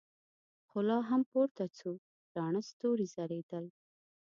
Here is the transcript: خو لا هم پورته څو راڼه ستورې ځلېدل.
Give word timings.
خو 0.67 0.77
لا 0.87 0.97
هم 1.09 1.21
پورته 1.31 1.63
څو 1.77 1.89
راڼه 2.35 2.61
ستورې 2.71 3.05
ځلېدل. 3.13 3.65